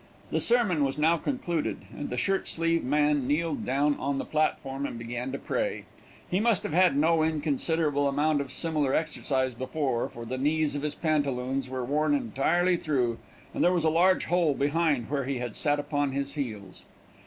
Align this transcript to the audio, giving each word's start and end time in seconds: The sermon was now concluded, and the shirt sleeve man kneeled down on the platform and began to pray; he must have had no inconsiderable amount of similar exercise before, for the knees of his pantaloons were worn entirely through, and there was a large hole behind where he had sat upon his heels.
The 0.31 0.39
sermon 0.39 0.83
was 0.83 0.97
now 0.97 1.17
concluded, 1.17 1.85
and 1.95 2.09
the 2.09 2.17
shirt 2.17 2.47
sleeve 2.47 2.83
man 2.83 3.27
kneeled 3.27 3.63
down 3.63 3.93
on 3.99 4.17
the 4.17 4.25
platform 4.25 4.87
and 4.87 4.97
began 4.97 5.31
to 5.31 5.37
pray; 5.37 5.85
he 6.27 6.39
must 6.39 6.63
have 6.63 6.73
had 6.73 6.97
no 6.97 7.21
inconsiderable 7.21 8.07
amount 8.07 8.41
of 8.41 8.51
similar 8.51 8.95
exercise 8.95 9.53
before, 9.53 10.09
for 10.09 10.25
the 10.25 10.39
knees 10.39 10.75
of 10.75 10.81
his 10.81 10.95
pantaloons 10.95 11.69
were 11.69 11.85
worn 11.85 12.15
entirely 12.15 12.77
through, 12.77 13.19
and 13.53 13.63
there 13.63 13.73
was 13.73 13.83
a 13.83 13.89
large 13.91 14.25
hole 14.25 14.55
behind 14.55 15.07
where 15.07 15.25
he 15.25 15.37
had 15.37 15.55
sat 15.55 15.79
upon 15.79 16.13
his 16.13 16.33
heels. 16.33 16.85